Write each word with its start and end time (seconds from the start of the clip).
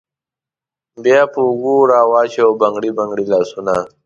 بیا 1.03 1.21
په 1.33 1.39
اوږو 1.47 1.75
راوچوه 1.91 2.57
بنګړي 2.61 2.89
بنګړي 2.97 3.25
لاسونه 3.33 3.73